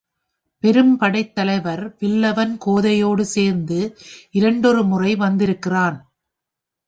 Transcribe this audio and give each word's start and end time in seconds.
பெரும்படைத்தலைவர் 0.63 1.83
வில்லவன் 1.99 2.57
கோதையோடு 2.65 3.21
சேர்ந்து 3.21 3.97
இரண்டொருமுறை 4.33 5.17
வந்திருக்கிறான். 5.17 5.99